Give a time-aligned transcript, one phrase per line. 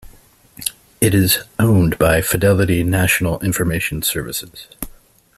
[0.99, 4.65] It is owned by Fidelity National Information Services.